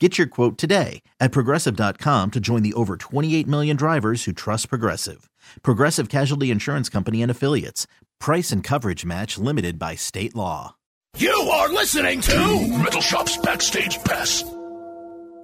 [0.00, 4.68] Get your quote today at progressive.com to join the over 28 million drivers who trust
[4.68, 5.30] Progressive.
[5.62, 7.86] Progressive Casualty Insurance Company and Affiliates.
[8.18, 10.74] Price and coverage match limited by state law.
[11.16, 14.42] You are listening to Metal Shop's Backstage Pass.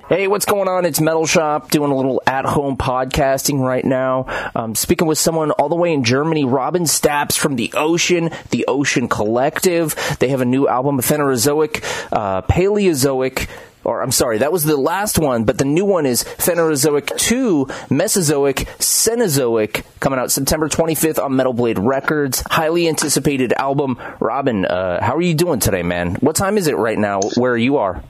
[0.09, 0.84] Hey, what's going on?
[0.84, 4.27] It's Metal Shop doing a little at home podcasting right now.
[4.56, 8.65] Um, speaking with someone all the way in Germany, Robin Staps from The Ocean, The
[8.67, 9.95] Ocean Collective.
[10.19, 13.47] They have a new album, Phanerozoic, uh, Paleozoic
[13.84, 17.67] or I'm sorry, that was the last one, but the new one is Phanerozoic 2
[17.91, 22.42] Mesozoic Cenozoic coming out September 25th on Metal Blade Records.
[22.48, 23.98] Highly anticipated album.
[24.20, 26.17] Robin, uh, how are you doing today, man?
[26.17, 28.03] What time is it right now where you are?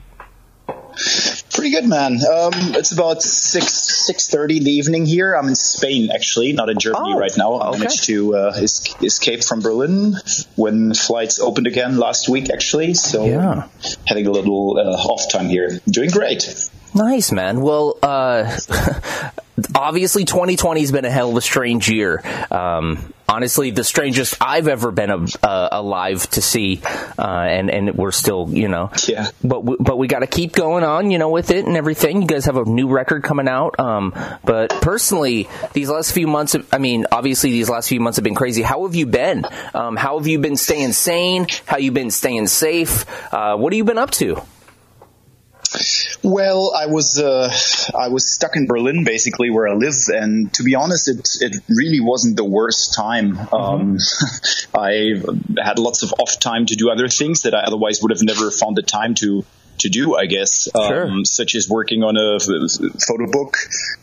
[1.53, 2.13] Pretty good, man.
[2.13, 3.65] Um, it's about six
[4.05, 5.33] six thirty in the evening here.
[5.33, 7.53] I'm in Spain, actually, not in Germany Oh, right now.
[7.55, 7.79] I okay.
[7.79, 10.15] managed to uh, es- escape from Berlin
[10.55, 12.93] when flights opened again last week, actually.
[12.93, 13.67] So Yeah.
[14.07, 15.79] having a little uh, off time here.
[15.89, 16.69] Doing great.
[16.93, 17.61] Nice, man.
[17.61, 18.57] Well, uh,
[19.75, 22.21] obviously 2020 has been a hell of a strange year.
[22.51, 26.81] Um, honestly, the strangest I've ever been a, uh, alive to see,
[27.17, 29.29] uh, and and we're still, you know, Yeah.
[29.43, 32.21] But we, but we got to keep going on, you know, with it and everything.
[32.21, 33.79] You guys have a new record coming out.
[33.79, 38.23] Um, but personally, these last few months, I mean, obviously these last few months have
[38.23, 38.61] been crazy.
[38.61, 39.45] How have you been?
[39.73, 41.47] Um, how have you been staying sane?
[41.65, 43.05] How you been staying safe?
[43.33, 44.41] Uh, what have you been up to?
[46.23, 47.51] Well, I was uh,
[47.97, 51.63] I was stuck in Berlin, basically where I live, and to be honest, it it
[51.67, 53.39] really wasn't the worst time.
[53.51, 53.97] Um,
[54.75, 55.21] I
[55.57, 58.51] had lots of off time to do other things that I otherwise would have never
[58.51, 59.43] found the time to
[59.81, 60.15] to do.
[60.15, 61.07] I guess, Sure.
[61.07, 63.57] um, such as working on a photo book,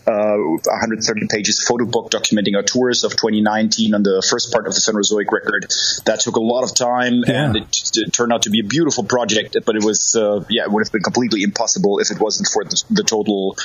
[0.06, 4.74] uh, 130 pages photo book documenting our tours of 2019 on the first part of
[4.74, 5.66] the Phanerozoic record.
[6.04, 9.04] That took a lot of time, and it, it turned out to be a beautiful
[9.04, 9.56] project.
[9.64, 12.64] But it was, uh, yeah, it would have been completely impossible if it wasn't for
[12.64, 13.56] the, the total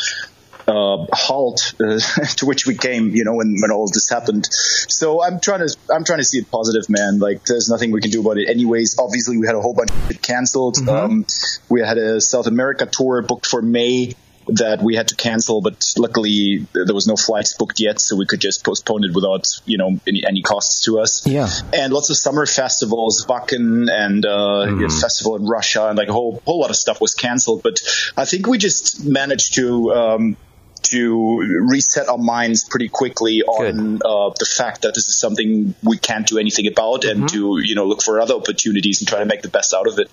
[0.68, 2.00] uh, halt uh,
[2.38, 4.48] to which we came, you know, when, when all of this happened.
[4.52, 7.20] So I'm trying to I'm trying to see it positive, man.
[7.20, 8.50] Like there's nothing we can do about it.
[8.50, 10.78] Anyways, obviously we had a whole bunch of it canceled.
[10.88, 11.26] Um,
[11.70, 14.16] we had a South America tour booked for May
[14.48, 18.26] that we had to cancel, but luckily there was no flights booked yet, so we
[18.26, 21.26] could just postpone it without you know any, any costs to us.
[21.26, 21.50] Yeah.
[21.74, 26.14] and lots of summer festivals, Wacken and uh, a festival in Russia, and like a
[26.14, 27.64] whole whole lot of stuff was canceled.
[27.64, 27.82] But
[28.18, 29.94] I think we just managed to.
[29.94, 30.38] Um,
[30.84, 35.98] to reset our minds pretty quickly on uh, the fact that this is something we
[35.98, 39.26] can't do anything about, and to you know look for other opportunities and try to
[39.26, 40.10] make the best out of it.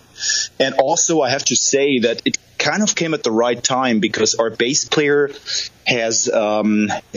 [0.58, 3.98] And also, I have to say that it kind of came at the right time
[3.98, 5.30] because our bass player
[5.86, 6.88] has um,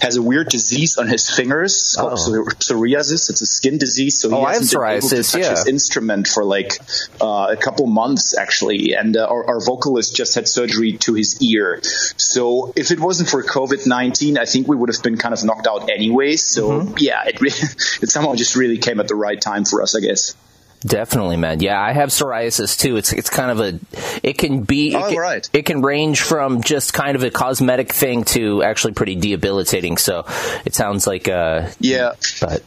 [0.00, 3.28] has a weird disease on his fingers called psor- psoriasis.
[3.28, 5.50] It's a skin disease, so he Oh, hasn't been able to touch yeah.
[5.50, 6.78] his instrument for like
[7.20, 8.94] uh, a couple months actually.
[8.94, 11.80] And uh, our, our vocalist just had surgery to his ear.
[12.16, 15.44] So if it wasn't for COVID nineteen, I think we would have been kind of
[15.44, 16.36] knocked out anyway.
[16.36, 16.94] So Mm-hmm.
[16.98, 17.50] yeah, it re-
[18.02, 20.34] it somehow just really came at the right time for us, I guess.
[20.80, 21.60] Definitely, man.
[21.60, 22.96] Yeah, I have psoriasis too.
[22.96, 23.80] It's it's kind of a
[24.22, 25.50] it can be it, Oh, can, right.
[25.52, 29.96] it can range from just kind of a cosmetic thing to actually pretty debilitating.
[29.96, 30.24] So
[30.64, 32.12] it sounds like uh Yeah.
[32.40, 32.62] but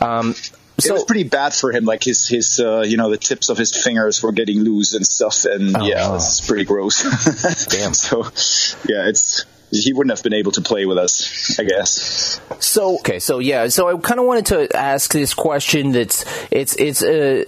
[0.00, 0.30] um
[0.78, 1.84] it so was pretty bad for him.
[1.84, 5.06] Like his his uh, you know the tips of his fingers were getting loose and
[5.06, 6.14] stuff, and yeah, wow.
[6.16, 7.02] it's pretty gross.
[7.66, 7.92] Damn.
[7.92, 8.22] So
[8.88, 12.40] yeah, it's he wouldn't have been able to play with us, I guess.
[12.58, 15.92] So okay, so yeah, so I kind of wanted to ask this question.
[15.92, 17.44] That's it's it's uh,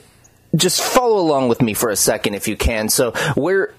[0.55, 2.89] just follow along with me for a second if you can.
[2.89, 3.75] So we're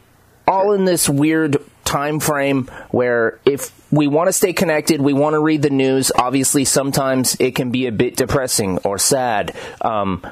[0.47, 5.33] all in this weird time frame where if we want to stay connected, we want
[5.33, 6.11] to read the news.
[6.15, 9.55] Obviously, sometimes it can be a bit depressing or sad.
[9.81, 10.25] Um,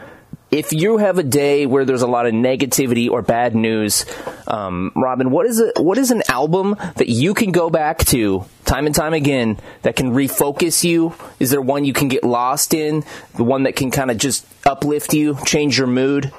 [0.52, 4.06] if you have a day where there's a lot of negativity or bad news,
[4.48, 5.80] um, Robin, what is it?
[5.80, 9.96] What is an album that you can go back to time and time again that
[9.96, 11.16] can refocus you?
[11.40, 13.06] Is there one you can get lost in?
[13.36, 16.34] The one that can kind of just uplift you, change your mood?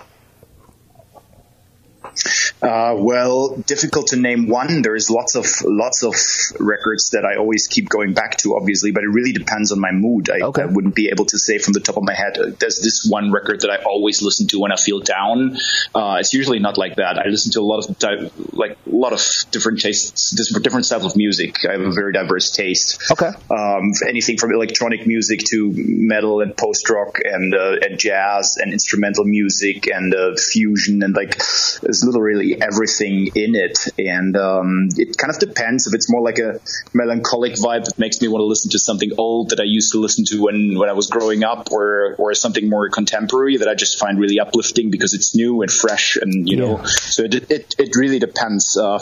[2.62, 4.82] Uh, well, difficult to name one.
[4.82, 6.14] There's lots of lots of
[6.60, 9.92] records that I always keep going back to, obviously, but it really depends on my
[9.92, 10.30] mood.
[10.30, 10.62] I, okay.
[10.62, 12.38] I wouldn't be able to say from the top of my head.
[12.38, 15.56] Uh, there's this one record that I always listen to when I feel down.
[15.94, 17.18] Uh, it's usually not like that.
[17.18, 19.20] I listen to a lot of like a lot of
[19.50, 20.30] different tastes,
[20.60, 21.58] different styles of music.
[21.68, 23.10] I have a very diverse taste.
[23.10, 23.30] Okay.
[23.50, 28.72] Um, anything from electronic music to metal and post rock and uh, and jazz and
[28.72, 31.36] instrumental music and uh, fusion and like
[32.02, 33.88] literally everything in it.
[33.98, 36.60] And um, it kind of depends if it's more like a
[36.94, 39.98] melancholic vibe that makes me want to listen to something old that I used to
[39.98, 43.74] listen to when, when I was growing up, or or something more contemporary that I
[43.74, 46.64] just find really uplifting because it's new and fresh, and you yeah.
[46.64, 46.84] know.
[46.84, 48.76] So it, it it really depends.
[48.76, 48.98] Uh,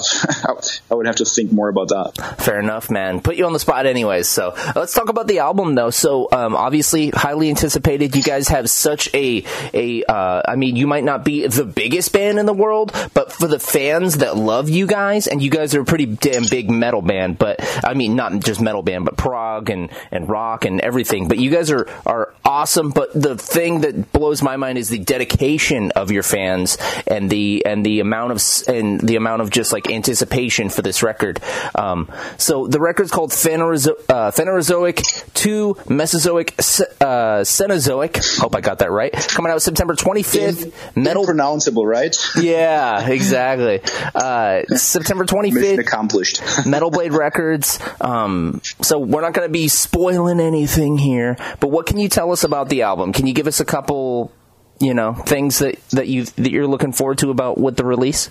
[0.91, 2.37] I would have to think more about that.
[2.39, 3.21] Fair enough, man.
[3.21, 4.29] Put you on the spot, anyways.
[4.29, 5.91] So let's talk about the album, though.
[5.91, 8.15] So um, obviously, highly anticipated.
[8.17, 9.45] You guys have such a
[9.75, 10.05] a.
[10.05, 13.49] Uh, I mean, you might not be the biggest band in the world, but for
[13.49, 17.03] the fans that love you guys, and you guys are a pretty damn big metal
[17.03, 21.29] band, but I mean, not just metal band, but prog and, and rock and everything.
[21.29, 22.91] But you guys are, are awesome.
[22.91, 26.77] But the thing that blows my mind is the dedication of your fans
[27.07, 31.03] and the, and the amount of, and the amount of just like anticipation for this
[31.03, 31.41] record.
[31.75, 36.55] Um, so the record's called Phanerozo- uh, Phanerozoic 2 Mesozoic
[37.01, 38.39] uh, Cenozoic.
[38.41, 39.13] Hope I got that right.
[39.13, 40.73] Coming out September 25th.
[40.97, 41.25] Metal.
[41.25, 42.17] Pronounceable, right?
[42.37, 43.81] Yeah, exactly exactly.
[44.15, 45.55] Uh, September 25th.
[45.55, 46.43] Mission accomplished.
[46.67, 47.79] Metal Blade Records.
[48.01, 52.33] Um, so we're not going to be spoiling anything here, but what can you tell
[52.33, 53.13] us about the album?
[53.13, 54.33] Can you give us a couple,
[54.79, 58.31] you know, things that, that you that you're looking forward to about with the release?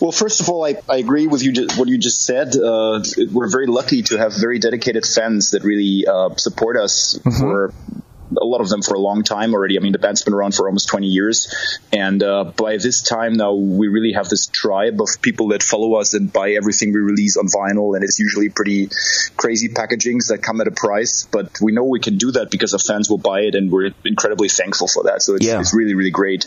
[0.00, 2.56] Well, first of all, I, I agree with you what you just said.
[2.56, 7.38] Uh, we're very lucky to have very dedicated fans that really uh, support us mm-hmm.
[7.38, 7.74] for
[8.40, 9.78] a lot of them for a long time already.
[9.78, 11.78] I mean, the band's been around for almost 20 years.
[11.92, 15.94] And uh, by this time now, we really have this tribe of people that follow
[15.94, 17.94] us and buy everything we release on vinyl.
[17.94, 18.90] And it's usually pretty
[19.36, 21.28] crazy packagings that come at a price.
[21.30, 23.54] But we know we can do that because our fans will buy it.
[23.54, 25.22] And we're incredibly thankful for that.
[25.22, 25.60] So it's, yeah.
[25.60, 26.46] it's really, really great.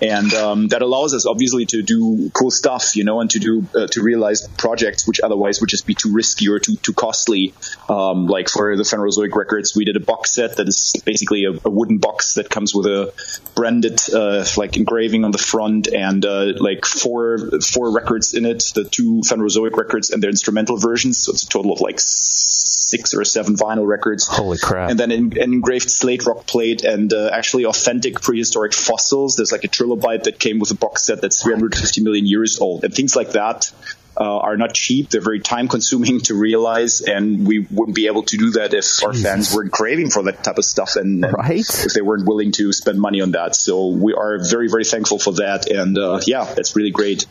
[0.00, 3.66] And um, that allows us, obviously, to do cool stuff, you know, and to do,
[3.74, 7.54] uh, to realize projects which otherwise would just be too risky or too, too costly.
[7.88, 11.44] Um, like for the Phanerozoic records, we did a box set that is basically basically
[11.44, 13.12] a, a, wooden box that comes with a
[13.54, 18.70] branded uh, like engraving on the front and uh, like four four records in it,
[18.74, 21.18] the two Phanerozoic records and their instrumental versions.
[21.18, 24.28] So it's a total of like six or seven vinyl records.
[24.28, 24.90] Holy crap!
[24.90, 29.36] And then an engraved slate rock plate and uh, actually authentic prehistoric fossils.
[29.36, 32.84] There's like a trilobite that came with a box set that's 350 million years old
[32.84, 33.72] and things like that
[34.18, 35.10] uh, are not cheap.
[35.10, 38.84] They're very time consuming to realize, and we wouldn't be able to do that if
[38.84, 39.04] Jesus.
[39.04, 41.60] our fans weren't craving for that type of stuff and, right.
[41.60, 43.54] if they weren't willing to spend money on that.
[43.54, 45.70] So we are very, very thankful for that.
[45.70, 47.26] And uh, yeah, that's really great.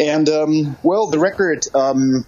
[0.00, 1.66] And um, well, the record.
[1.74, 2.26] Um,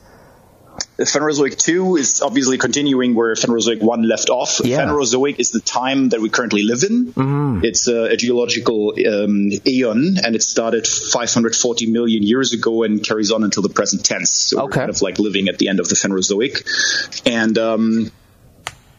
[0.98, 4.60] Phanerozoic 2 is obviously continuing where Phanerozoic 1 left off.
[4.64, 4.78] Yeah.
[4.78, 7.12] Phanerozoic is the time that we currently live in.
[7.12, 7.64] Mm.
[7.64, 13.32] It's a, a geological um, aeon, and it started 540 million years ago and carries
[13.32, 14.30] on until the present tense.
[14.30, 14.64] So okay.
[14.66, 17.22] we're kind of like living at the end of the Phanerozoic.
[17.26, 18.12] And um,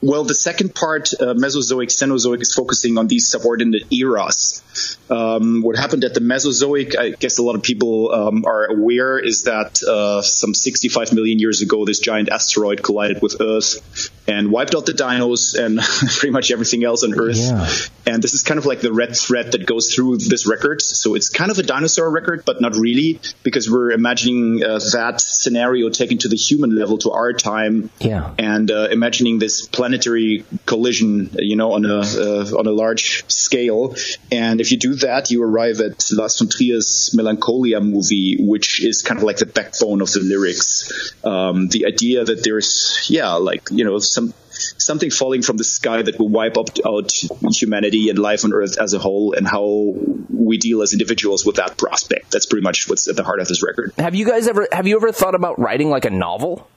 [0.05, 4.61] well, the second part, uh, Mesozoic, Cenozoic, is focusing on these subordinate eras.
[5.09, 9.17] Um, what happened at the Mesozoic, I guess a lot of people um, are aware,
[9.17, 14.51] is that uh, some 65 million years ago, this giant asteroid collided with Earth and
[14.51, 15.79] wiped out the dinos and
[16.19, 17.37] pretty much everything else on Earth.
[17.37, 17.67] Yeah.
[18.07, 20.81] And this is kind of like the red thread that goes through this record.
[20.81, 25.21] So it's kind of a dinosaur record, but not really, because we're imagining uh, that
[25.21, 28.33] scenario taken to the human level, to our time, yeah.
[28.37, 33.95] and uh, imagining this planetary collision, you know, on a uh, on a large scale.
[34.31, 39.01] And if you do that, you arrive at Lars von Trier's Melancholia movie, which is
[39.01, 41.13] kind of like the backbone of the lyrics.
[41.23, 46.01] Um, the idea that there's, yeah, like you know, some something falling from the sky
[46.01, 47.11] that will wipe up out
[47.51, 49.93] humanity and life on Earth as a whole, and how
[50.29, 52.31] we deal as individuals with that prospect.
[52.31, 53.93] That's pretty much what's at the heart of this record.
[53.97, 56.67] Have you guys ever have you ever thought about writing like a novel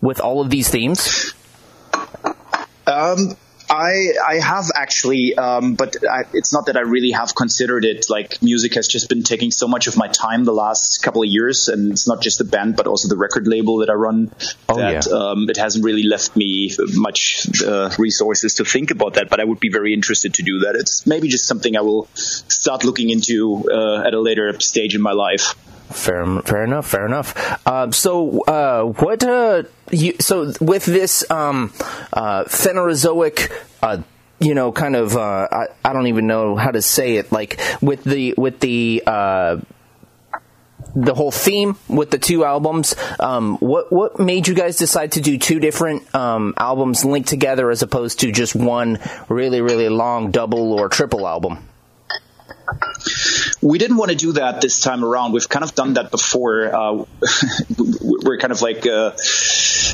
[0.00, 1.34] with all of these themes?
[2.86, 3.36] Um,
[3.68, 8.06] I I have actually, um, but I, it's not that I really have considered it.
[8.08, 11.28] Like music has just been taking so much of my time the last couple of
[11.28, 14.30] years, and it's not just the band, but also the record label that I run.
[14.68, 15.12] Oh, that yeah.
[15.12, 19.30] um, it hasn't really left me much uh, resources to think about that.
[19.30, 20.76] But I would be very interested to do that.
[20.76, 25.02] It's maybe just something I will start looking into uh, at a later stage in
[25.02, 25.54] my life.
[25.90, 26.86] Fair, fair enough.
[26.86, 27.66] Fair enough.
[27.66, 29.22] Um, so, uh, what?
[29.22, 31.72] Uh, you, so, with this um,
[32.12, 33.52] uh, Phanerozoic,
[33.82, 34.02] uh,
[34.40, 37.32] you know, kind of, uh, I, I don't even know how to say it.
[37.32, 39.58] Like with the with the uh,
[40.96, 42.94] the whole theme with the two albums.
[43.20, 47.70] Um, what what made you guys decide to do two different um, albums linked together
[47.70, 51.68] as opposed to just one really really long double or triple album?
[53.66, 55.32] We didn't want to do that this time around.
[55.32, 56.72] We've kind of done that before.
[56.72, 57.04] Uh,
[58.00, 59.12] we're kind of like uh,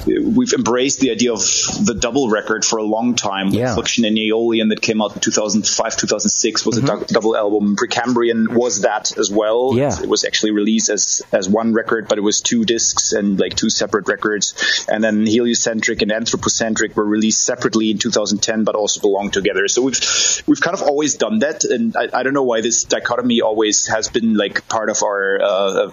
[0.07, 3.49] we've embraced the idea of the double record for a long time.
[3.49, 3.75] Yeah.
[3.75, 7.77] Fluxion and Aeolian that came out in 2005, 2006 was a du- double album.
[7.77, 9.71] Precambrian was that as well.
[9.71, 9.79] Mm-hmm.
[9.79, 10.03] Yeah.
[10.03, 13.57] It was actually released as as one record, but it was two discs and like
[13.57, 14.87] two separate records.
[14.87, 19.67] And then Heliocentric and Anthropocentric were released separately in 2010, but also belong together.
[19.69, 20.01] So we've
[20.47, 23.62] we've kind of always done that, and I, I don't know why this dichotomy always
[23.69, 25.93] has been like part of our uh,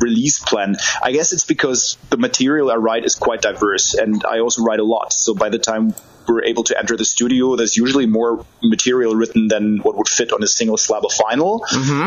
[0.00, 0.76] release plan.
[1.02, 4.80] I guess it's because the material I write is quite diverse, and I also write
[4.80, 5.12] a lot.
[5.12, 5.94] So by the time
[6.28, 10.32] we're able to enter the studio, there's usually more material written than what would fit
[10.32, 11.60] on a single slab of vinyl.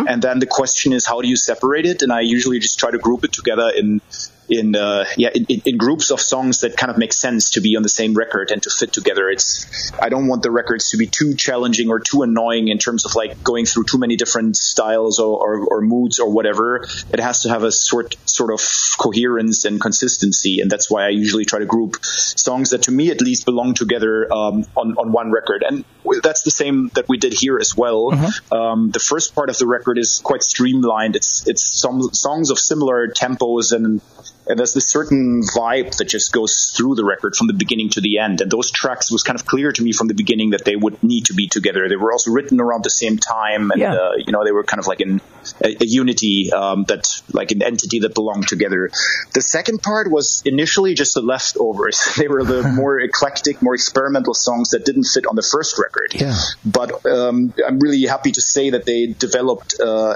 [0.07, 2.01] And then the question is, how do you separate it?
[2.01, 4.01] And I usually just try to group it together in
[4.49, 7.75] in uh, yeah in, in- groups of songs that kind of make sense to be
[7.75, 9.29] on the same record and to fit together.
[9.29, 13.05] It's I don't want the records to be too challenging or too annoying in terms
[13.05, 16.87] of like going through too many different styles or, or, or moods or whatever.
[17.11, 18.61] It has to have a sort sort of
[18.97, 23.11] coherence and consistency, and that's why I usually try to group songs that to me
[23.11, 25.63] at least belong together um, on on one record.
[25.67, 25.83] And
[26.23, 28.11] that's the same that we did here as well.
[28.51, 31.15] Um, the first part of the record is quite streamlined.
[31.15, 34.01] It's it's some songs of similar tempos and
[34.47, 38.01] and there's this certain vibe that just goes through the record from the beginning to
[38.01, 38.41] the end.
[38.41, 41.01] And those tracks was kind of clear to me from the beginning that they would
[41.03, 41.89] need to be together.
[41.89, 43.93] They were also written around the same time, and Yeah.
[43.95, 45.21] uh, you know they were kind of like in
[45.63, 48.89] a, a unity um, that like an entity that belonged together.
[49.33, 51.99] The second part was initially just the leftovers.
[52.17, 56.13] they were the more eclectic, more experimental songs that didn't fit on the first record.
[56.13, 56.35] Yeah.
[56.65, 60.15] But um, I'm really happy to say that they developed, uh,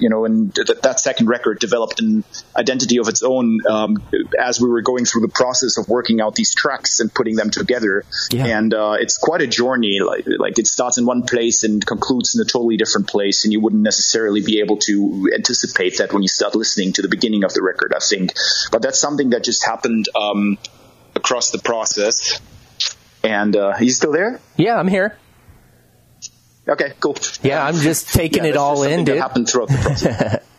[0.00, 2.24] you know, and that that second record developed an
[2.56, 4.02] identity of its own um,
[4.38, 7.50] as we were going through the process of working out these tracks and putting them
[7.50, 8.04] together.
[8.30, 8.46] Yeah.
[8.46, 10.00] And uh, it's quite a journey.
[10.00, 13.52] Like, like it starts in one place and concludes in a totally different place, and
[13.52, 17.44] you wouldn't necessarily be able to anticipate that when you start listening to the beginning
[17.44, 17.92] of the record.
[17.94, 18.34] I think,
[18.70, 20.58] but that's something that just happened um,
[21.14, 22.40] across the process.
[23.22, 24.40] And uh, you still there?
[24.56, 25.18] Yeah, I'm here.
[26.68, 27.16] Okay, cool.
[27.42, 30.42] Yeah, I'm just taking Yeah, it all in, that happened throughout the process.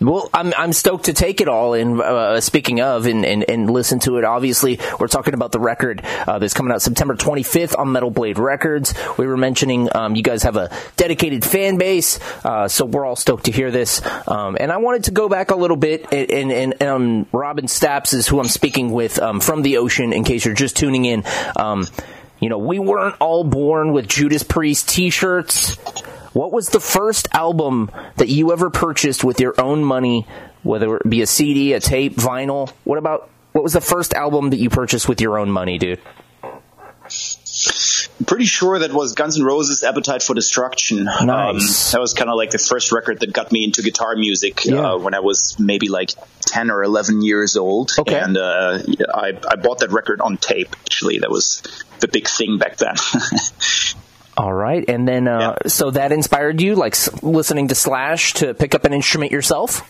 [0.00, 2.00] Well, I'm I'm stoked to take it all in.
[2.00, 4.24] Uh, speaking of, and, and and listen to it.
[4.24, 8.38] Obviously, we're talking about the record uh, that's coming out September 25th on Metal Blade
[8.38, 8.94] Records.
[9.16, 13.16] We were mentioning um, you guys have a dedicated fan base, uh, so we're all
[13.16, 14.02] stoked to hear this.
[14.26, 17.68] Um, and I wanted to go back a little bit, and and, and um, Robin
[17.68, 20.12] Staps is who I'm speaking with um, from the Ocean.
[20.12, 21.24] In case you're just tuning in.
[21.56, 21.86] Um,
[22.40, 25.78] you know, we weren't all born with Judas Priest t-shirts.
[26.34, 30.26] What was the first album that you ever purchased with your own money,
[30.62, 32.70] whether it be a CD, a tape, vinyl?
[32.84, 36.00] What about what was the first album that you purchased with your own money, dude?
[38.18, 41.04] I'm pretty sure that was Guns N' Roses' Appetite for Destruction.
[41.04, 41.94] Nice.
[41.94, 44.64] Um, that was kind of like the first record that got me into guitar music
[44.64, 44.92] Yeah.
[44.94, 46.10] uh, when I was maybe like
[46.40, 47.92] 10 or 11 years old.
[47.98, 48.18] Okay.
[48.18, 48.78] And uh,
[49.14, 51.18] I, I bought that record on tape, actually.
[51.20, 51.62] That was
[52.00, 52.94] the big thing back then.
[54.36, 58.52] All right, and then uh, so that inspired you, like s- listening to Slash, to
[58.52, 59.82] pick up an instrument yourself.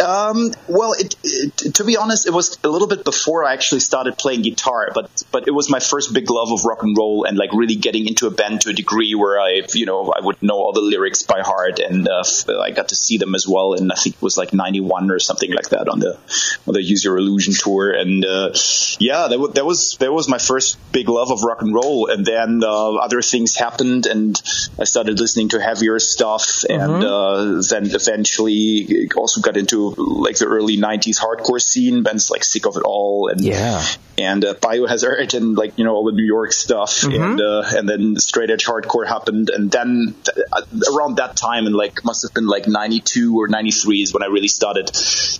[0.00, 3.80] Um, well, it, it, to be honest, it was a little bit before I actually
[3.80, 7.24] started playing guitar, but but it was my first big love of rock and roll
[7.24, 10.20] and like really getting into a band to a degree where I, you know, I
[10.20, 12.24] would know all the lyrics by heart, and uh,
[12.60, 13.74] I got to see them as well.
[13.74, 16.18] And I think it was like '91 or something like that on the
[16.66, 17.92] on the Use Your Illusion tour.
[17.92, 18.50] And uh,
[18.98, 22.10] yeah, that, w- that was that was my first big love of rock and roll.
[22.10, 24.40] And then uh, other things happened, and
[24.78, 30.46] I started listening to heavier stuff, and uh, then eventually also got into like the
[30.46, 32.02] early '90s hardcore scene.
[32.02, 33.84] Bands like Sick of It All, and Yeah.
[34.16, 37.88] and uh, Biohazard, and like you know all the New York stuff, and uh, and
[37.88, 40.62] then straight edge hardcore happened, and then th- uh,
[40.96, 44.26] around that time, and like must have been like '92 or '93 is when I
[44.26, 44.90] really started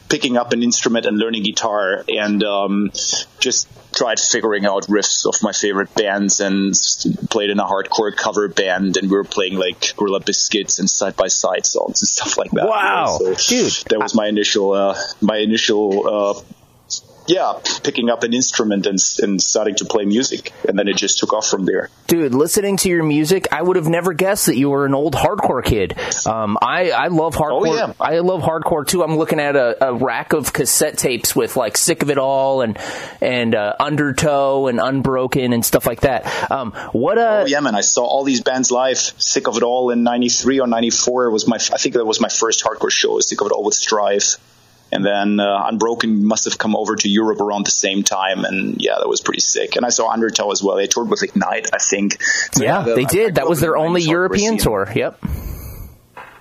[0.09, 2.91] picking up an instrument and learning guitar, and um,
[3.41, 6.75] just tried figuring out riffs of my favorite bands and
[7.31, 11.17] played in a hardcore cover band and we were playing like Gorilla Biscuits and side
[11.17, 12.67] by side songs and stuff like that.
[12.67, 16.41] Wow, so dude, that was my initial uh, my initial uh,
[17.27, 20.53] yeah, picking up an instrument and, and starting to play music.
[20.69, 21.89] And then it just took off from there.
[22.07, 25.15] Dude, listening to your music, I would have never guessed that you were an old
[25.15, 25.99] hardcore kid.
[26.27, 27.69] Um, I, I love hardcore.
[27.69, 27.93] Oh, yeah.
[27.99, 29.03] I love hardcore too.
[29.03, 32.61] I'm looking at a, a, rack of cassette tapes with like Sick of It All
[32.61, 32.79] and,
[33.21, 36.51] and, uh, Undertow and Unbroken and stuff like that.
[36.51, 37.75] Um, what, uh, oh, yeah, man.
[37.75, 38.99] I saw all these bands live.
[38.99, 42.29] Sick of It All in 93 or 94 was my, I think that was my
[42.29, 43.19] first hardcore show.
[43.21, 44.37] Sick of It All with Strife
[44.95, 48.81] and then uh, Unbroken must have come over to Europe around the same time, and
[48.81, 49.75] yeah, that was pretty sick.
[49.75, 50.77] And I saw Undertow as well.
[50.77, 52.23] They toured with Ignite, I think.
[52.23, 53.31] So, yeah, yeah, they did.
[53.31, 54.91] I that was their only European tour.
[54.95, 55.21] Yep.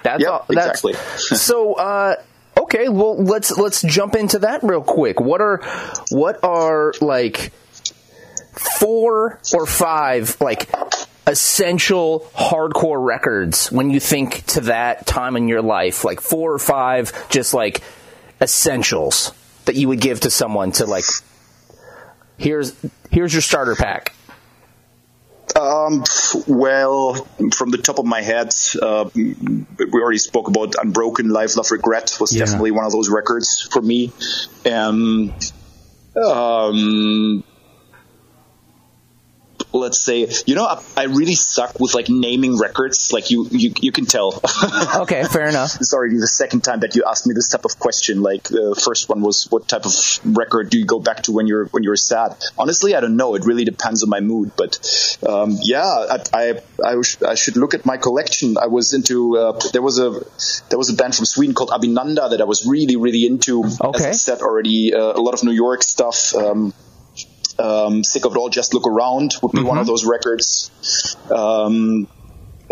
[0.04, 0.94] That's yep, all, that's, exactly.
[1.38, 2.16] so, uh,
[2.60, 5.20] okay, well let's let's jump into that real quick.
[5.20, 5.62] What are
[6.12, 7.52] what are like
[8.80, 10.70] four or five like
[11.26, 16.04] essential hardcore records when you think to that time in your life?
[16.04, 17.82] Like four or five, just like
[18.42, 19.32] essentials
[19.66, 21.06] that you would give to someone to like
[22.38, 22.76] here's
[23.10, 24.14] here's your starter pack
[25.56, 26.04] um,
[26.48, 27.14] well,
[27.54, 28.50] from the top of my head,
[28.82, 29.36] uh, we
[29.78, 32.44] already spoke about Unbroken, Life, Love, Regret was yeah.
[32.44, 34.12] definitely one of those records for me.
[34.66, 35.32] Um,
[36.16, 37.44] um,
[39.74, 43.12] let's say, you know, I, I, really suck with like naming records.
[43.12, 44.40] Like you, you, you can tell.
[44.98, 45.76] okay, fair enough.
[45.76, 48.22] It's already the second time that you asked me this type of question.
[48.22, 51.48] Like the first one was, what type of record do you go back to when
[51.48, 52.36] you're when you're sad?
[52.58, 53.36] Honestly, I don't know.
[53.36, 54.52] It really depends on my mood.
[54.56, 58.58] But um, yeah, I I, I, I, should look at my collection.
[58.58, 60.12] I was into uh, there was a
[60.70, 63.64] there was a band from Sweden called Abhinanda that I was really really into.
[63.64, 63.98] Okay.
[63.98, 66.36] As I said already, uh, a lot of New York stuff.
[66.36, 66.74] Um,
[67.60, 69.68] um, Sick of It All, Just Look Around would be mm-hmm.
[69.68, 69.92] one of mm-hmm.
[69.92, 71.16] those records.
[71.32, 72.08] Um,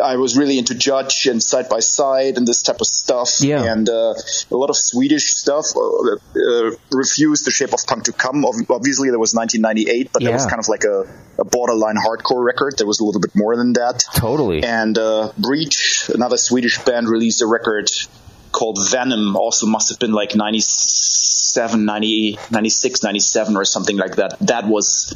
[0.01, 3.41] I was really into Judge and Side by Side and this type of stuff.
[3.41, 3.63] Yeah.
[3.63, 4.13] And uh,
[4.49, 5.65] a lot of Swedish stuff.
[5.75, 8.45] Uh, uh, Refused, The Shape of Punk to Come.
[8.45, 10.29] Obviously, there was 1998, but yeah.
[10.29, 11.05] that was kind of like a,
[11.39, 12.77] a, borderline hardcore record.
[12.77, 14.03] There was a little bit more than that.
[14.15, 14.63] Totally.
[14.63, 17.91] And uh, Breach, another Swedish band, released a record
[18.51, 19.35] called Venom.
[19.35, 20.35] Also, must have been like
[21.55, 24.39] 97, 90, 96, 97 or something like that.
[24.39, 25.15] That was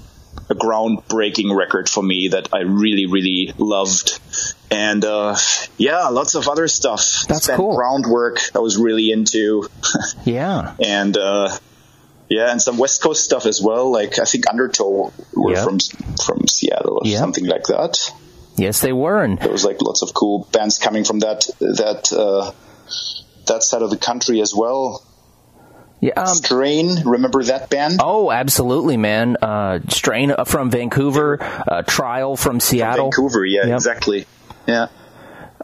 [0.49, 4.19] a groundbreaking record for me that I really, really loved.
[4.69, 5.35] And uh,
[5.77, 7.25] yeah, lots of other stuff.
[7.27, 7.75] That's Spent cool.
[7.75, 9.67] Groundwork I was really into.
[10.25, 10.75] yeah.
[10.83, 11.57] And uh,
[12.29, 13.91] yeah, and some West Coast stuff as well.
[13.91, 15.63] Like I think Undertow were yep.
[15.63, 15.79] from
[16.23, 17.19] from Seattle or yep.
[17.19, 18.11] something like that.
[18.57, 19.23] Yes, they were.
[19.23, 22.51] And there was like lots of cool bands coming from that that uh,
[23.47, 25.03] that side of the country as well.
[26.01, 27.99] Yeah, um, Strain, remember that band?
[28.03, 29.37] Oh, absolutely, man.
[29.41, 33.11] Uh, Strain from Vancouver, uh, Trial from Seattle.
[33.11, 33.75] From Vancouver, yeah, yep.
[33.75, 34.25] exactly.
[34.67, 34.87] Yeah.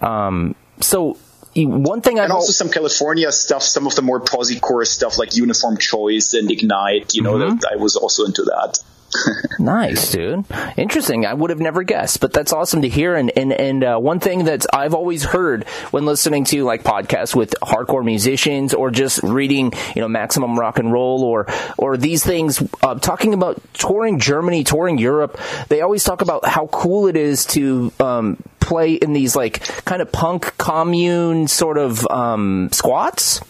[0.02, 1.17] Um, so
[1.56, 5.17] one thing I and also some California stuff, some of the more posi core stuff
[5.17, 7.13] like Uniform Choice and Ignite.
[7.13, 7.60] You know, mm-hmm.
[7.70, 8.80] I was also into that.
[9.60, 10.45] nice, dude.
[10.78, 11.26] Interesting.
[11.26, 13.15] I would have never guessed, but that's awesome to hear.
[13.15, 17.36] And and and uh, one thing that I've always heard when listening to like podcasts
[17.36, 21.47] with hardcore musicians or just reading, you know, Maximum Rock and Roll or
[21.78, 26.67] or these things, uh, talking about touring Germany, touring Europe, they always talk about how
[26.67, 32.08] cool it is to um, play in these like kind of punk commune sort of
[32.10, 33.41] um, squats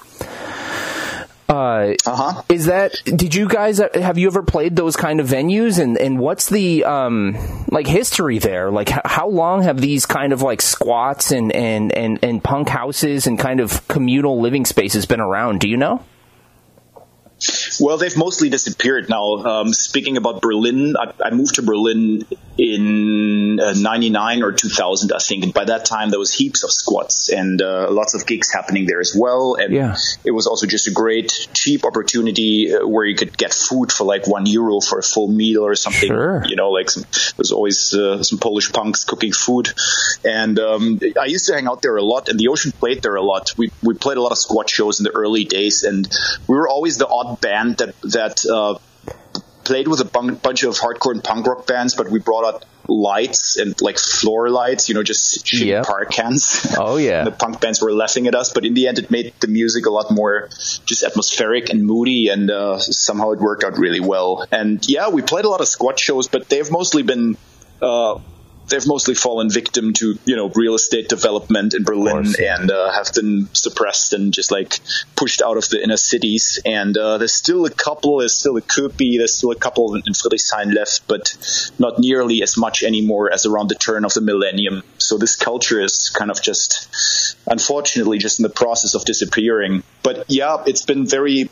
[1.52, 2.94] uh, huh Is that?
[3.04, 5.80] Did you guys have you ever played those kind of venues?
[5.80, 7.38] And and what's the um
[7.70, 8.72] like history there?
[8.72, 12.70] Like h- how long have these kind of like squats and and and and punk
[12.70, 15.60] houses and kind of communal living spaces been around?
[15.60, 16.04] Do you know?
[17.80, 19.36] Well, they've mostly disappeared now.
[19.38, 22.26] Um, speaking about Berlin, I, I, moved to Berlin
[22.58, 25.44] in uh, 99 or 2000, I think.
[25.44, 28.86] And by that time, there was heaps of squats and uh, lots of gigs happening
[28.86, 29.56] there as well.
[29.56, 29.96] And yeah.
[30.24, 34.04] it was also just a great, cheap opportunity uh, where you could get food for
[34.04, 36.10] like one euro for a full meal or something.
[36.10, 36.44] Sure.
[36.46, 37.04] You know, like some,
[37.38, 39.70] there's always uh, some Polish punks cooking food.
[40.26, 43.16] And um, I used to hang out there a lot, and the Ocean played there
[43.16, 43.54] a lot.
[43.58, 46.08] We, we played a lot of squat shows in the early days, and
[46.48, 48.78] we were always the odd band that that uh,
[49.64, 53.58] played with a bunch of hardcore and punk rock bands, but we brought out lights
[53.58, 55.86] and like floor lights, you know, just shitty yep.
[55.86, 56.76] PAR cans.
[56.78, 57.24] Oh yeah.
[57.30, 59.86] the punk bands were laughing at us, but in the end, it made the music
[59.86, 60.50] a lot more
[60.86, 64.46] just atmospheric and moody, and uh, somehow it worked out really well.
[64.52, 67.38] And yeah, we played a lot of squat shows, but they've mostly been.
[67.82, 68.20] Uh,
[68.72, 73.14] they've mostly fallen victim to you know real estate development in Berlin and uh, have
[73.14, 74.80] been suppressed and just like
[75.16, 76.60] pushed out of the inner cities.
[76.66, 78.18] And uh, there's still a couple.
[78.18, 79.18] There's still a Köpi.
[79.18, 81.36] There's still a couple of in Friedrichshain left, but
[81.78, 84.84] not nearly as much anymore as around the turn of the millennium.
[84.98, 89.84] So this culture is kind of just, unfortunately, just in the process of disappearing.
[90.04, 91.50] But yeah, it's been very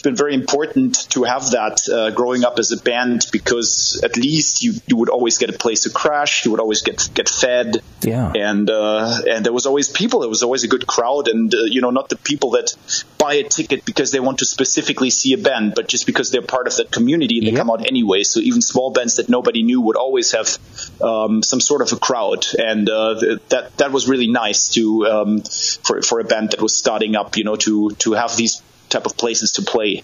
[0.00, 4.16] it's been very important to have that uh, growing up as a band because at
[4.16, 7.28] least you, you would always get a place to crash, you would always get get
[7.28, 11.28] fed, yeah, and uh, and there was always people, there was always a good crowd,
[11.28, 12.74] and uh, you know not the people that
[13.18, 16.40] buy a ticket because they want to specifically see a band, but just because they're
[16.40, 17.58] part of that community and they yep.
[17.58, 18.22] come out anyway.
[18.22, 20.56] So even small bands that nobody knew would always have
[21.02, 25.42] um, some sort of a crowd, and uh, that that was really nice to um,
[25.84, 29.06] for for a band that was starting up, you know, to to have these type
[29.06, 30.02] of places to play.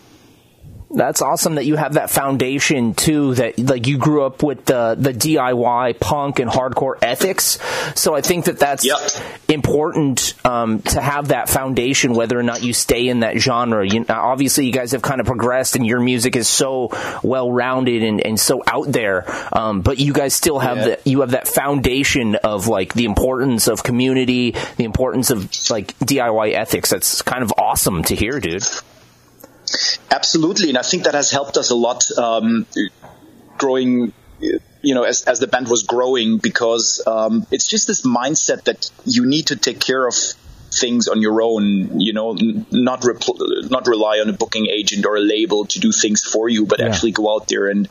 [0.89, 3.35] That's awesome that you have that foundation too.
[3.35, 7.59] That like you grew up with the the DIY punk and hardcore ethics.
[7.97, 8.99] So I think that that's yep.
[9.49, 13.87] important um, to have that foundation, whether or not you stay in that genre.
[13.87, 16.91] You, obviously, you guys have kind of progressed, and your music is so
[17.23, 19.25] well rounded and, and so out there.
[19.53, 20.85] Um, but you guys still have yeah.
[20.85, 25.99] the you have that foundation of like the importance of community, the importance of like
[25.99, 26.91] DIY ethics.
[26.91, 28.63] That's kind of awesome to hear, dude.
[30.11, 32.67] Absolutely, and I think that has helped us a lot um,
[33.59, 34.13] growing.
[34.83, 38.91] You know, as, as the band was growing, because um, it's just this mindset that
[39.05, 40.15] you need to take care of
[40.73, 42.01] things on your own.
[42.01, 42.33] You know,
[42.71, 46.49] not repl- not rely on a booking agent or a label to do things for
[46.49, 46.87] you, but yeah.
[46.87, 47.89] actually go out there and,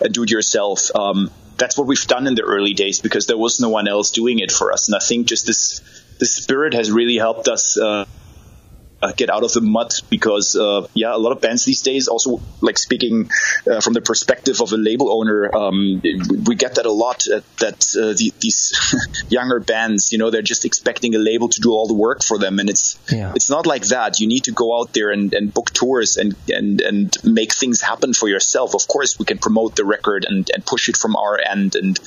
[0.00, 0.94] and do it yourself.
[0.94, 4.10] Um, that's what we've done in the early days because there was no one else
[4.10, 5.80] doing it for us, and I think just this
[6.18, 7.78] this spirit has really helped us.
[7.78, 8.04] Uh,
[9.02, 12.08] uh, get out of the mud because uh, yeah a lot of bands these days
[12.08, 13.30] also like speaking
[13.70, 16.00] uh, from the perspective of a label owner um,
[16.46, 18.72] we get that a lot uh, that uh, the, these
[19.28, 22.38] younger bands you know they're just expecting a label to do all the work for
[22.38, 22.58] them.
[22.58, 23.32] And it's yeah.
[23.34, 24.20] it's not like that.
[24.20, 27.80] You need to go out there and, and book tours and, and and make things
[27.80, 28.74] happen for yourself.
[28.74, 31.98] Of course we can promote the record and, and push it from our end and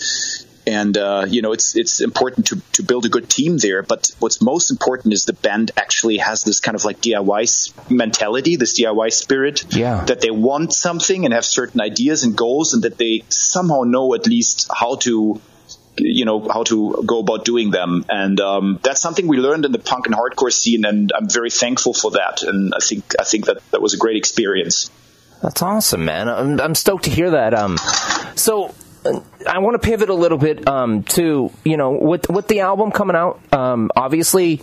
[0.70, 3.82] and uh, you know it's it's important to to build a good team there.
[3.82, 8.56] But what's most important is the band actually has this kind of like DIY mentality,
[8.56, 10.04] this DIY spirit, yeah.
[10.06, 14.14] that they want something and have certain ideas and goals, and that they somehow know
[14.14, 15.42] at least how to
[15.98, 19.72] you know how to go about doing them and um, that's something we learned in
[19.74, 23.26] the punk and hardcore scene and i'm very thankful for that and i think i
[23.26, 24.90] think that that was a great experience
[25.42, 27.78] that's awesome man i'm, I'm stoked to hear that um,
[28.36, 28.74] so
[29.06, 32.92] I want to pivot a little bit um, to you know with with the album
[32.92, 33.40] coming out.
[33.54, 34.62] Um, obviously,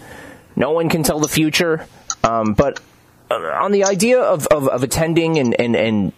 [0.55, 1.87] no one can tell the future,
[2.23, 2.81] um, but
[3.31, 6.13] uh, on the idea of, of, of attending and, and and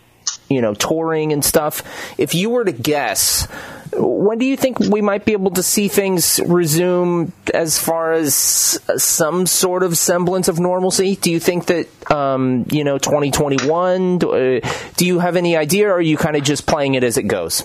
[0.48, 1.82] you know touring and stuff,
[2.18, 3.46] if you were to guess,
[3.92, 8.34] when do you think we might be able to see things resume as far as
[8.34, 11.16] some sort of semblance of normalcy?
[11.16, 14.18] Do you think that um, you know 2021?
[14.18, 14.60] Do, uh,
[14.96, 17.28] do you have any idea, or are you kind of just playing it as it
[17.28, 17.64] goes?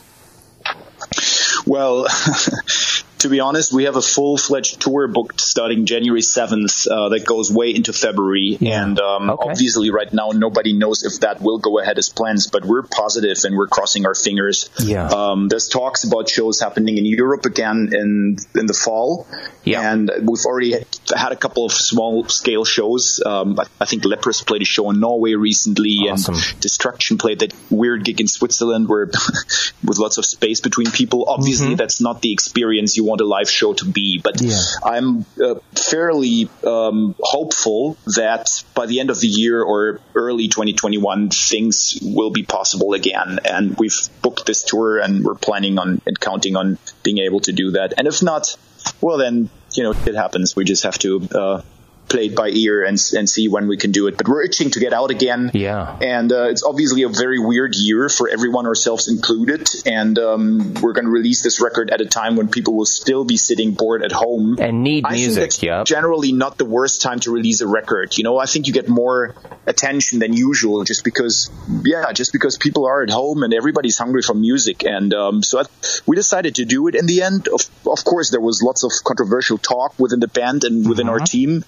[1.66, 2.08] Well,
[3.24, 7.26] to be honest, we have a full fledged tour booked starting January 7th uh, that
[7.26, 8.58] goes way into February.
[8.60, 8.84] Yeah.
[8.84, 9.50] And um, okay.
[9.50, 13.38] obviously, right now, nobody knows if that will go ahead as plans, but we're positive
[13.46, 14.70] and we're crossing our fingers.
[14.78, 15.08] Yeah.
[15.08, 19.26] Um, there's talks about shows happening in Europe again in in the fall.
[19.64, 19.94] Yeah.
[19.94, 20.74] And we've already
[21.16, 23.22] had a couple of small scale shows.
[23.26, 26.36] Um, I, think Leprous played a show in Norway recently, awesome.
[26.36, 29.06] and Destruction played that weird gig in Switzerland where
[29.86, 31.26] with lots of space between people.
[31.30, 31.76] Obviously, mm-hmm.
[31.78, 34.20] that's not the experience you want a live show to be.
[34.24, 34.60] But yeah.
[34.84, 41.30] I'm uh, fairly um, hopeful that by the end of the year or early 2021,
[41.30, 43.40] things will be possible again.
[43.46, 47.52] And we've booked this tour and we're planning on and counting on being able to
[47.52, 47.94] do that.
[47.98, 48.56] And if not,
[49.02, 50.56] well, then, you know, it happens.
[50.56, 51.62] We just have to uh,
[52.10, 54.18] play it by ear and, and see when we can do it.
[54.18, 55.52] But we're itching to get out again.
[55.54, 55.98] Yeah.
[56.00, 59.70] And uh, it's obviously a very weird year for everyone, ourselves included.
[59.86, 63.26] And um, we're going to release this record at a time when people will still
[63.26, 65.54] be sitting bored at home and need I music.
[65.54, 68.18] Think that's Generally, not the worst time to release a record.
[68.18, 69.36] You know, I think you get more
[69.66, 71.50] attention than usual just because,
[71.84, 74.86] yeah, just because people are at home and everybody's hungry for music.
[74.86, 75.64] And um, so I,
[76.06, 76.96] we decided to do it.
[76.96, 80.64] In the end, of, of course, there was lots of controversial talk within the band
[80.64, 81.14] and within mm-hmm.
[81.14, 81.64] our team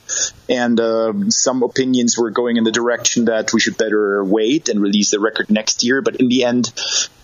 [0.50, 4.82] and uh, some opinions were going in the direction that we should better wait and
[4.82, 6.02] release the record next year.
[6.02, 6.72] But in the end,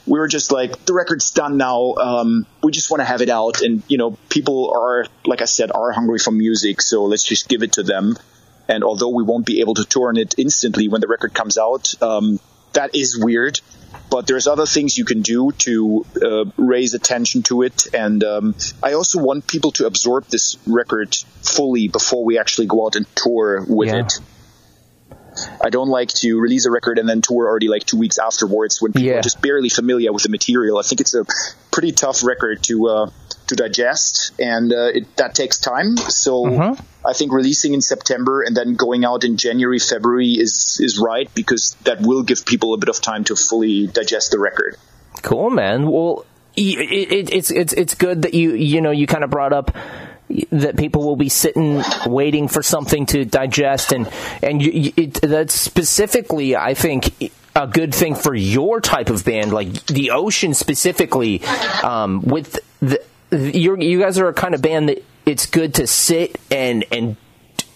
[0.05, 1.93] we were just like, the record's done now.
[1.93, 5.45] Um, we just want to have it out, and you know, people are, like I
[5.45, 8.17] said, are hungry for music, so let's just give it to them.
[8.67, 11.57] And although we won't be able to tour on it instantly when the record comes
[11.57, 12.39] out, um,
[12.73, 13.59] that is weird.
[14.09, 18.55] But there's other things you can do to uh, raise attention to it, and um,
[18.83, 23.05] I also want people to absorb this record fully before we actually go out and
[23.15, 23.99] tour with Yeah.
[24.05, 24.13] it.
[25.63, 28.81] I don't like to release a record and then tour already like two weeks afterwards
[28.81, 29.19] when people Yeah.
[29.19, 30.77] are just barely familiar with the material.
[30.77, 31.25] I think it's a
[31.71, 33.09] pretty tough record to uh,
[33.51, 35.95] to digest, and uh, it, that takes time.
[35.97, 36.83] So Mm-hmm.
[37.05, 41.29] I think releasing in September and then going out in January, February is is right
[41.35, 44.77] because that will give people a bit of time to fully digest the record.
[45.23, 45.89] Cool, man.
[45.89, 46.77] Well, it,
[47.11, 49.75] it, it's it's it's good that you you know you kind of brought up
[50.51, 54.07] that people will be sitting waiting for something to digest and
[54.43, 59.25] and you, you- it, that's specifically I think a good thing for your type of
[59.25, 61.41] band like the ocean specifically
[61.83, 65.87] um, with the you're, you guys are a kind of band that it's good to
[65.87, 67.15] sit and and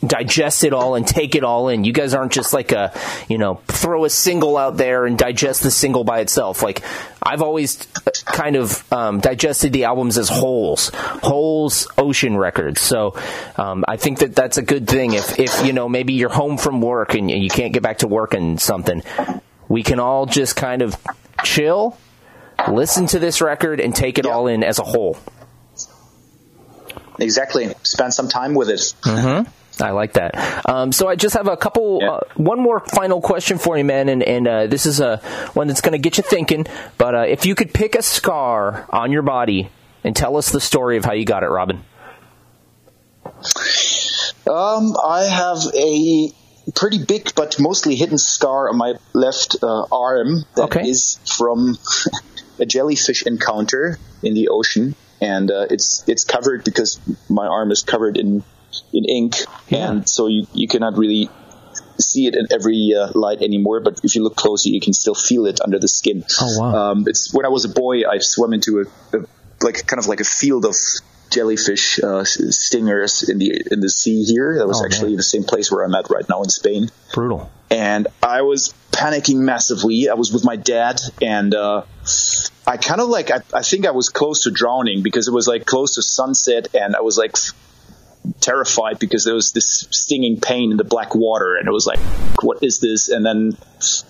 [0.07, 1.83] digest it all and take it all in.
[1.83, 2.93] You guys aren't just like a,
[3.27, 6.61] you know, throw a single out there and digest the single by itself.
[6.61, 6.83] Like
[7.23, 7.87] I've always
[8.25, 12.81] kind of um, digested the albums as wholes, wholes, Ocean Records.
[12.81, 13.15] So
[13.57, 15.13] um, I think that that's a good thing.
[15.13, 18.07] If if you know maybe you're home from work and you can't get back to
[18.07, 19.01] work and something,
[19.67, 20.95] we can all just kind of
[21.43, 21.97] chill,
[22.69, 25.17] listen to this record and take it all in as a whole.
[27.19, 27.73] Exactly.
[27.83, 28.93] Spend some time with it.
[29.81, 30.67] I like that.
[30.69, 32.11] Um, so I just have a couple, Yeah.
[32.11, 35.17] uh, one more final question for you, man, and, and uh, this is a
[35.53, 36.65] one that's going to get you thinking.
[36.97, 39.69] But uh, if you could pick a scar on your body
[40.05, 41.83] and tell us the story of how you got it, Robin.
[44.47, 46.31] Um, I have a
[46.73, 51.33] pretty big but mostly hidden scar on my left uh, arm that is Okay.
[51.37, 51.77] from
[52.59, 56.99] a jellyfish encounter in the ocean, and uh, it's it's covered because
[57.29, 58.43] my arm is covered in
[58.93, 59.35] in ink,
[59.69, 59.89] Yeah.
[59.91, 61.29] and so you you cannot really
[61.99, 63.79] see it in every uh, light anymore.
[63.79, 66.23] But if you look closer, you can still feel it under the skin.
[66.41, 66.91] Oh, wow.
[66.91, 69.25] Um, it's when I was a boy, I swam into a, a
[69.61, 70.75] like kind of like a field of
[71.31, 74.57] jellyfish uh, stingers in the in the sea here.
[74.57, 75.17] That was Oh, actually man.
[75.17, 76.89] the same place where I'm at right now in Spain.
[77.13, 77.49] Brutal.
[77.71, 80.09] And I was panicking massively.
[80.09, 81.83] I was with my dad, and uh,
[82.65, 85.47] I kind of like I, I think I was close to drowning because it was
[85.47, 87.35] like close to sunset, and I was like
[88.41, 91.99] terrified because there was this stinging pain in the black water, and it was like,
[92.43, 93.09] what is this?
[93.09, 93.57] And then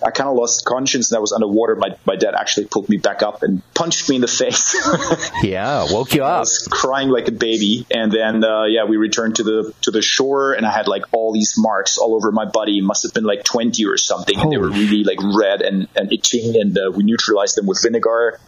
[0.04, 1.76] I kind of lost conscience, and I was underwater.
[1.76, 4.76] My my dad actually pulled me back up and punched me in the face.
[5.42, 6.40] Yeah, woke you I up.
[6.40, 10.02] was crying like a baby, and then uh, yeah, we returned to the to the
[10.02, 12.78] shore, and I had like all these marks all over my body.
[12.78, 15.88] It must have been like twenty or something, and they were really like red and,
[15.94, 18.38] and itching, and uh, we neutralized them with vinegar.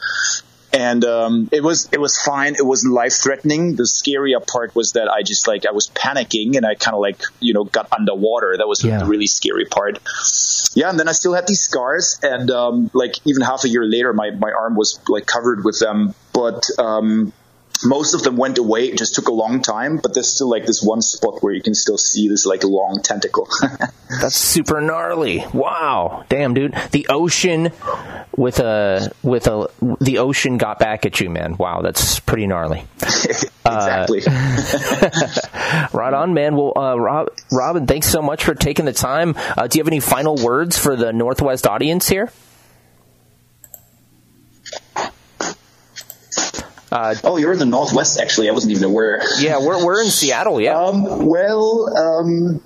[0.73, 2.55] And um, it was it was fine.
[2.55, 3.77] It wasn't life threatening.
[3.77, 7.01] The scarier part was that I just like I was panicking and I kind of
[7.01, 8.57] like you know got underwater.
[8.57, 8.99] That was Yeah.
[8.99, 9.99] the really scary part.
[10.75, 13.85] Yeah, and then I still had these scars, and um, like even half a year
[13.85, 16.15] later, my my arm was like covered with them.
[16.35, 17.33] But um,
[17.85, 18.89] most of them went away.
[18.89, 21.63] It just took a long time, but there's still like this one spot where you
[21.63, 23.49] can still see this like long tentacle.
[24.21, 25.45] That's super gnarly.
[25.53, 26.75] Wow, damn, dude.
[26.93, 27.71] The ocean
[28.37, 29.69] with a with a
[30.01, 31.57] the ocean got back at you, man.
[31.57, 32.85] Wow, that's pretty gnarly.
[33.03, 34.23] exactly.
[35.93, 36.57] Right on, man.
[36.57, 39.35] Well, uh, Rob, Robin, thanks so much for taking the time.
[39.37, 42.31] Uh, do you have any final words for the Northwest audience here?
[46.91, 48.19] Uh, oh, you're in the northwest.
[48.19, 49.21] Actually, I wasn't even aware.
[49.39, 50.61] yeah, we're we're in Seattle.
[50.61, 50.79] Yeah.
[50.79, 52.63] Um, well, um,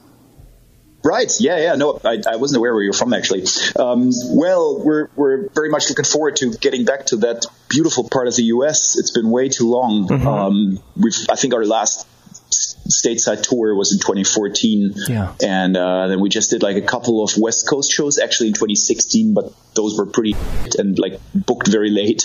[1.05, 1.33] right.
[1.41, 1.75] Yeah, yeah.
[1.75, 3.45] No, I, I wasn't aware where you're from actually.
[3.77, 8.29] Um, well, we're we're very much looking forward to getting back to that beautiful part
[8.29, 8.97] of the U.S.
[8.99, 10.09] It's been way too long.
[10.09, 10.27] Mm-hmm.
[10.27, 12.07] Um, we've I think our last
[12.53, 14.95] stateside tour was in 2014.
[15.09, 15.35] Yeah.
[15.43, 18.55] And uh, then we just did like a couple of West Coast shows actually in
[18.55, 20.35] 2016, but those were pretty
[20.79, 22.23] and like booked very late.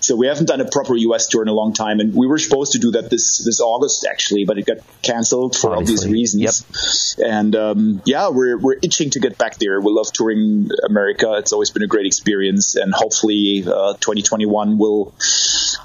[0.00, 2.38] So we haven't done a proper US tour in a long time, and we were
[2.38, 6.40] supposed to do that this this August actually, but it got canceled for obvious Obviously.
[6.42, 7.16] reasons.
[7.24, 9.80] And um, yeah, we're we're itching to get back there.
[9.80, 11.34] We love touring America.
[11.38, 15.14] It's always been a great experience, and hopefully uh, 2021 will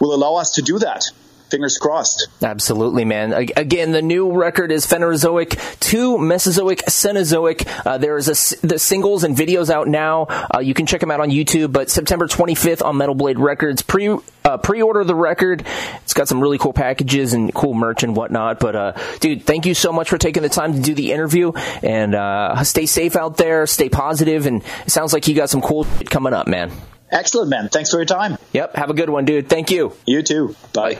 [0.02, 1.06] will allow us to do that.
[1.50, 2.28] Fingers crossed.
[2.42, 3.34] Absolutely, man.
[3.34, 7.68] Again, the new record is Phanerozoic to Mesozoic, Cenozoic.
[7.86, 10.24] Uh, there is a the singles and videos out now.
[10.54, 11.72] Uh, you can check them out on YouTube.
[11.72, 13.82] But September 25th on Metal Blade Records.
[13.82, 15.66] Pre uh, pre-order the record.
[16.04, 18.60] It's got some really cool packages and cool merch and whatnot.
[18.60, 21.52] But uh, dude, thank you so much for taking the time to do the interview.
[21.84, 23.68] And uh, stay safe out there.
[23.68, 24.46] Stay positive.
[24.46, 26.72] And it sounds like you got some cool shit coming up, man.
[27.12, 27.70] Excellent, man.
[27.70, 28.38] Thanks for your time.
[28.54, 28.76] Yep.
[28.76, 29.48] Have a good one, dude.
[29.48, 29.94] Thank you.
[30.06, 30.56] You too.
[30.74, 31.00] Bye.